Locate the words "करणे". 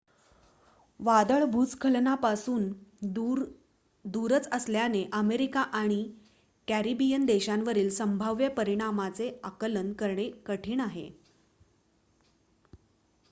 9.93-10.29